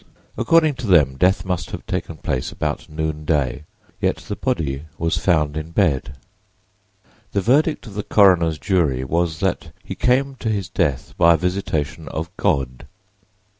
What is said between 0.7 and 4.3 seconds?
to them, death must have taken place about noonday, yet